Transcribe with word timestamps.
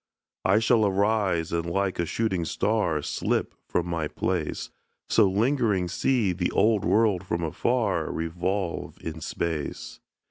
I 0.45 0.57
shall 0.57 0.83
arise, 0.87 1.51
and 1.51 1.69
like 1.69 1.99
a 1.99 2.07
shooting 2.07 2.43
star 2.43 3.03
Slip 3.03 3.53
from 3.67 3.85
my 3.85 4.07
place; 4.07 4.71
So 5.09 5.29
lingering 5.29 5.87
see 5.89 6.33
the 6.33 6.49
old 6.53 6.83
world 6.83 7.23
from 7.23 7.43
afar 7.43 8.11
Revolve 8.11 8.97
in 9.01 9.21
space. 9.21 9.99